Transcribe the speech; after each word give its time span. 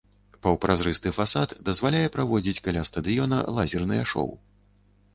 Паўпразрысты 0.45 1.13
фасад 1.17 1.53
дазваляе 1.69 2.03
праводзіць 2.17 2.63
каля 2.71 2.81
стадыёна 2.93 3.45
лазерныя 3.59 4.03
шоу. 4.15 4.31